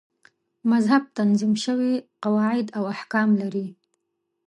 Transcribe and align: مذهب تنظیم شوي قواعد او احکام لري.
مذهب 0.71 1.03
تنظیم 1.17 1.53
شوي 1.65 1.93
قواعد 2.23 2.67
او 2.77 2.83
احکام 2.95 3.29
لري. 3.41 3.67